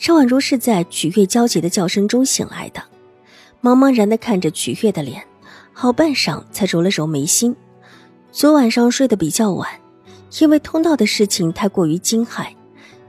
[0.00, 2.80] 邵婉如是在曲月焦急的叫声中醒来的，
[3.60, 5.26] 茫茫然的看着曲月的脸，
[5.72, 7.54] 好半晌才揉了揉眉心。
[8.30, 9.68] 昨晚上睡得比较晚，
[10.38, 12.46] 因为通道的事情太过于惊骇，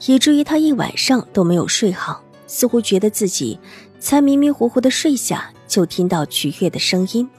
[0.07, 3.59] 以至于他一晚上都没有睡好，似乎觉得自己
[3.99, 7.29] 才迷迷糊糊的睡下，就听到曲月的声音：“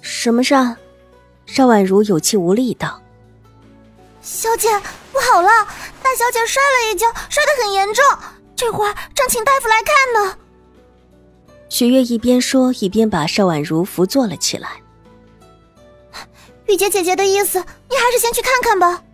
[0.00, 0.78] 什么事啊？”
[1.44, 3.02] 邵婉如有气无力道
[4.22, 4.68] ：“小姐，
[5.12, 5.48] 不好了，
[6.00, 8.04] 大小姐摔了一跤，摔得很严重。”
[8.66, 10.38] 这会儿正请大夫来看呢。
[11.68, 14.80] 许月一边说，一边把邵婉如扶坐了起来。
[16.66, 19.04] 玉洁姐姐的意思，你还是先去看看吧。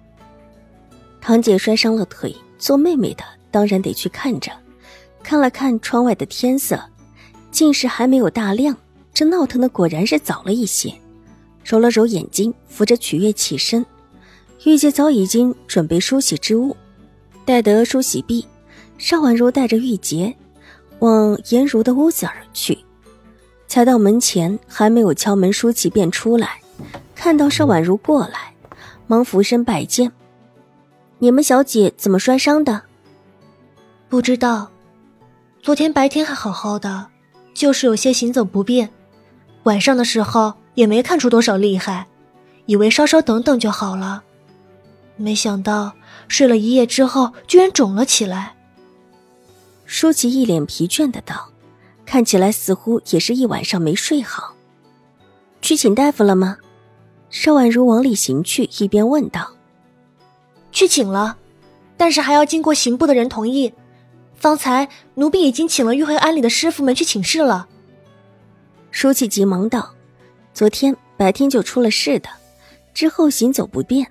[1.20, 4.52] 堂姐摔伤了腿，做妹妹的当然得去看着。
[5.20, 6.80] 看了看窗外的天色，
[7.50, 8.76] 竟是还没有大亮。
[9.12, 10.94] 这闹腾的果然是早了一些。
[11.64, 13.84] 揉了揉眼睛，扶着曲月起身。
[14.64, 16.76] 玉洁早已经准备梳洗之物，
[17.44, 18.46] 待得梳洗毕。
[19.00, 20.36] 邵婉如带着玉洁
[20.98, 22.78] 往颜如的屋子而去，
[23.66, 26.60] 才到门前，还没有敲门，舒淇便出来，
[27.14, 28.52] 看到邵婉如过来，
[29.06, 30.12] 忙俯身拜见
[31.18, 32.82] ：“你们小姐怎么摔伤的
[34.10, 34.70] ？”“不知道，
[35.62, 37.06] 昨天白天还好好的，
[37.54, 38.90] 就是有些行走不便，
[39.62, 42.06] 晚上的时候也没看出多少厉害，
[42.66, 44.22] 以为稍稍等等就好了，
[45.16, 45.94] 没想到
[46.28, 48.56] 睡了一夜之后，居然肿了起来。”
[49.92, 51.50] 舒淇一脸疲倦的道
[52.06, 54.54] ：“看起来似乎也是一晚上没睡好。
[55.60, 56.58] 去请大夫了吗？”
[57.28, 59.50] 邵婉如往里行去，一边问道
[60.70, 61.36] ：“去请了，
[61.96, 63.74] 但是还要经过刑部的人同意。
[64.36, 67.66] 方才奴婢已经请了玉慧庵里的师傅们去请示了。”
[68.92, 69.92] 舒淇急忙道
[70.54, 72.28] ：“昨天白天就出了事的，
[72.94, 74.06] 之后行走不便，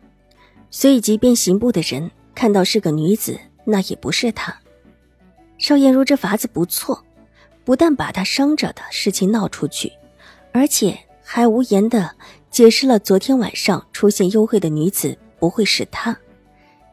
[0.69, 4.53] 所以即便刑部的人看到是个女子，那也不是她。”
[5.59, 7.03] 邵颜如这法子不错，
[7.65, 9.91] 不但把他伤着的事情闹出去，
[10.53, 12.15] 而且还无言的
[12.49, 16.17] 解释了昨天晚上出现幽会的女子不会是他。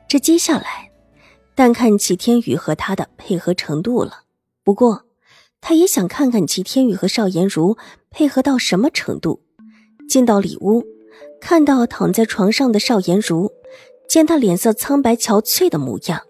[0.08, 0.90] 这接下来，
[1.54, 4.24] 但看齐天宇和他的配合程度了。
[4.64, 5.04] 不过，
[5.60, 7.78] 他也想看看齐天宇和邵颜如
[8.10, 9.40] 配合到什么程度。
[10.08, 10.84] 进到里屋，
[11.40, 13.52] 看到躺在床上的邵颜如，
[14.08, 16.22] 见他脸色苍白憔悴的模样。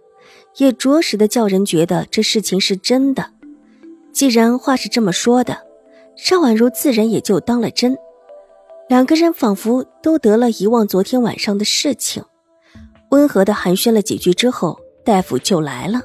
[0.57, 3.31] 也着实的叫人觉得这事情是真的。
[4.13, 5.59] 既然话是这么说的，
[6.17, 7.97] 邵婉如自然也就当了真。
[8.89, 12.25] 两个人仿佛都得了遗忘昨天晚上的事情，
[13.11, 16.01] 温和的寒暄了几句之后，大夫就来了。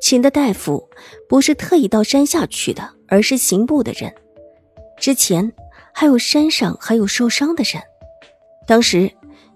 [0.00, 0.88] 请的大夫
[1.28, 4.14] 不是特意到山下去的，而是刑部的人。
[4.98, 5.50] 之前
[5.92, 7.82] 还有山上还有受伤的人，
[8.66, 9.10] 当时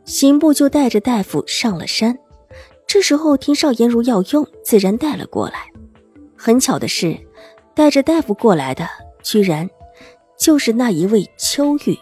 [0.06, 2.18] 刑部就带着大夫上了山。
[2.92, 5.70] 这时候听邵颜如要用，自然带了过来。
[6.36, 7.16] 很巧的是，
[7.72, 8.84] 带着大夫过来的，
[9.22, 9.70] 居然
[10.36, 11.96] 就是那一位秋玉。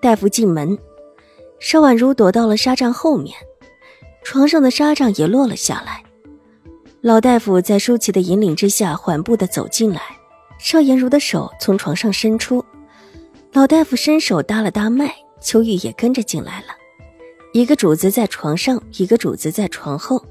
[0.00, 0.76] 大夫进门，
[1.60, 3.32] 邵婉如躲到了纱帐后面，
[4.24, 6.02] 床上的纱帐也落了下来。
[7.00, 10.02] 老大夫在舒淇的引领之下，缓步的走进来。
[10.58, 12.64] 邵颜如的手从床上伸出，
[13.52, 16.81] 老大夫伸手搭了搭脉，秋玉也跟着进来了。
[17.52, 20.24] 一个主子在床上，一个主子在床后，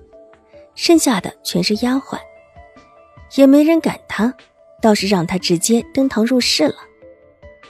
[0.73, 2.19] 剩下的全是丫鬟，
[3.35, 4.33] 也没人赶他，
[4.81, 6.75] 倒是让他直接登堂入室了。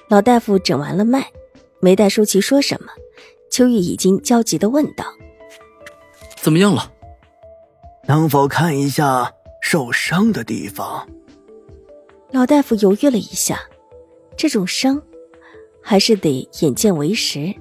[0.08, 1.30] 老大夫诊完了脉，
[1.82, 2.88] 没待舒淇说什么，
[3.50, 5.04] 秋玉已经焦急的问道
[6.42, 6.90] ：“怎么样了？
[8.08, 11.06] 能否看一下受伤的地方？”
[12.32, 13.60] 老大夫犹豫了一下，
[14.38, 15.02] 这种伤，
[15.84, 17.54] 还是得眼见为实。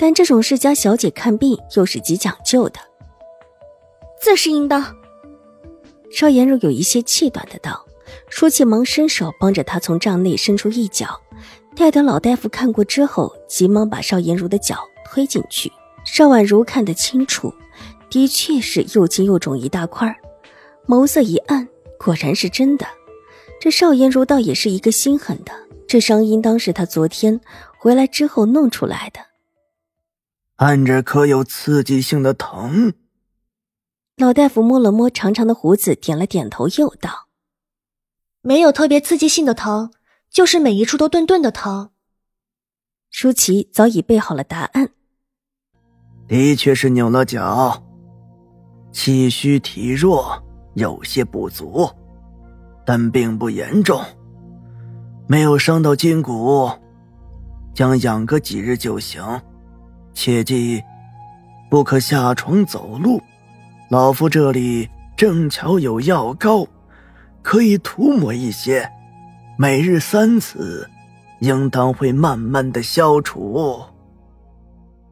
[0.00, 2.80] 但这种世家小姐看病又是极讲究的，
[4.18, 4.96] 自是应当。
[6.10, 7.84] 邵颜如有一些气短的道，
[8.30, 11.20] 舒淇忙伸手帮着她从帐内伸出一脚，
[11.76, 15.70] 待得老大夫看过之后，急忙把邵颜如的脚推进去。
[16.06, 17.52] 邵婉如看得清楚，
[18.08, 20.18] 的确是又青又肿一大块，
[20.86, 21.68] 眸色一暗，
[21.98, 22.86] 果然是真的。
[23.60, 25.52] 这邵颜如倒也是一个心狠的，
[25.86, 27.38] 这伤应当是他昨天
[27.78, 29.20] 回来之后弄出来的。
[30.60, 32.92] 按着可有刺激性的疼？
[34.18, 37.28] 老大夫摸了摸长长的胡子，点了点头，又道
[38.42, 39.90] ：“没有特别刺激性的疼，
[40.30, 41.92] 就是每一处都顿顿的疼。
[43.08, 44.90] 舒淇早已备好了答案。
[46.28, 47.82] 的确是扭了脚，
[48.92, 50.42] 气虚体弱，
[50.74, 51.88] 有些不足，
[52.84, 54.04] 但并不严重，
[55.26, 56.70] 没有伤到筋骨，
[57.72, 59.24] 将养个几日就行。
[60.20, 60.84] 切记，
[61.70, 63.22] 不可下床走路。
[63.88, 64.86] 老夫这里
[65.16, 66.66] 正巧有药膏，
[67.40, 68.86] 可以涂抹一些，
[69.56, 70.86] 每日三次，
[71.38, 73.82] 应当会慢慢的消除。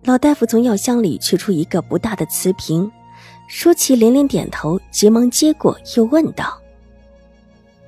[0.05, 2.93] 老大夫从药箱里取出一个不大的瓷瓶，
[3.49, 6.61] 舒淇连连点头，急忙接过，又问道：“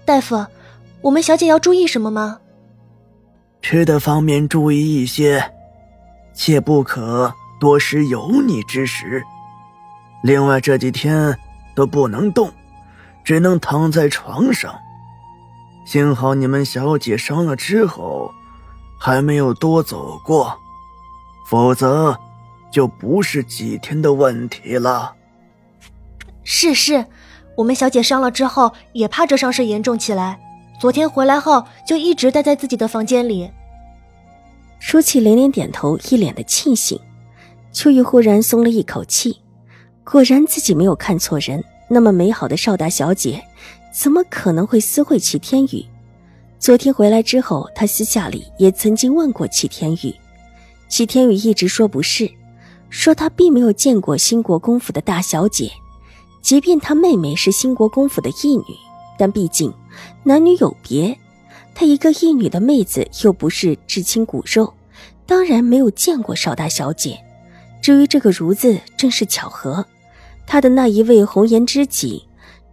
[0.07, 0.43] 大夫，
[1.03, 2.39] 我们小姐要注意什么吗？”
[3.61, 5.53] 吃的方面注意一些，
[6.33, 9.23] 切不可多食油腻之食。
[10.23, 11.39] 另外这几天
[11.75, 12.53] 都不能动，
[13.25, 14.75] 只能躺在床上。
[15.87, 18.33] 幸好你们小姐伤了之后，
[18.99, 20.57] 还没有多走过。
[21.47, 22.17] 否则，
[22.71, 25.15] 就不是几天的问题了。
[26.45, 27.07] 是是，
[27.57, 30.39] 我们小姐伤了之后，也怕这伤势严重起来。
[30.81, 33.51] 昨天回来后，就一直待在自己的房间里。
[34.91, 36.99] 舒淇连连点头，一脸的庆幸。
[37.71, 39.39] 秋雨忽然松了一口气，
[40.03, 41.63] 果然自己没有看错人。
[41.89, 43.41] 那么美好的邵大小姐，
[43.95, 45.87] 怎么可能会私会齐天宇？
[46.59, 50.13] 昨天回来之后，他私下里也曾经问过齐天宇。
[50.89, 52.29] 齐天宇一直说不是，
[52.89, 55.71] 说他并没有见过兴国公府的大小姐，
[56.43, 58.65] 即便他妹妹是兴国公府的义女，
[59.17, 59.73] 但毕竟
[60.25, 61.17] 男女有别，
[61.77, 64.75] 他一个义女的妹子又不是至亲骨肉，
[65.31, 67.17] 当然没有见过邵大小姐。
[67.81, 69.87] 至于这个如字，正是巧合，
[70.45, 72.27] 他的那一位红颜知己，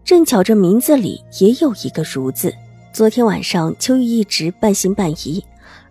[0.04, 2.52] 正巧这名字里也有一个如字。
[2.92, 5.46] 昨天晚上，秋玉一直半信半疑，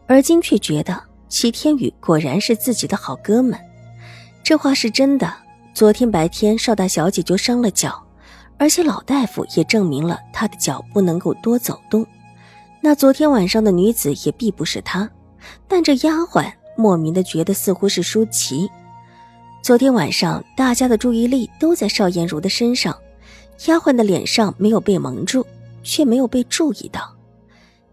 [0.09, 1.01] 而今却觉得。
[1.29, 3.57] 齐天宇果然是自己的好哥们，
[4.43, 5.33] 这话是真的。
[5.73, 8.03] 昨天白天邵大小姐就伤了脚，
[8.59, 12.05] 而且老大夫也证明了她的脚不能够多走动。
[12.81, 15.09] 那昨天晚上的女子也必不是她，
[15.69, 18.71] 但这丫鬟莫名的觉得似乎是舒淇。
[19.63, 22.97] 昨天晚上大家的注意力都在邵颜如的身上，
[23.67, 25.47] 丫鬟的脸上没有被蒙住，
[25.83, 27.15] 却没有被注意到。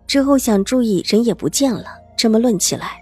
[0.06, 1.86] 之后想注意人也不见了。
[2.18, 3.00] 这么论起来。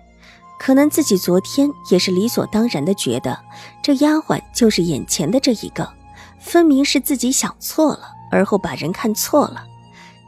[0.59, 3.35] 可能自己昨天也是理所当然的觉得，
[3.81, 5.91] 这丫鬟就是眼前的这一个，
[6.39, 9.63] 分明是自己想错了，而后把人看错了。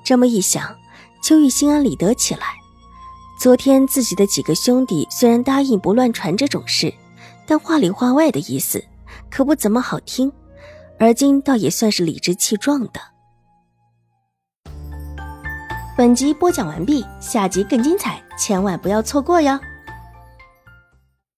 [0.04, 0.76] 这么一想，
[1.22, 2.48] 秋玉心安理得起来。
[3.40, 6.94] 昨天自己的几个兄弟虽然答应不乱传这种事，
[7.46, 8.84] 但话里话外的意思
[9.30, 10.32] 可不怎么好听，
[10.98, 13.02] 而今倒也算是理直气壮的。
[15.98, 19.60] 本集播讲完毕，下集更精彩，千万不要错过哟。